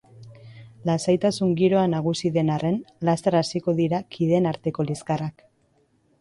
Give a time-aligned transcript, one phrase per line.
[0.89, 2.79] Lasaitasun giroa nagusi den arren,
[3.11, 5.47] laster hasiko dira kideen arteko liskarrak.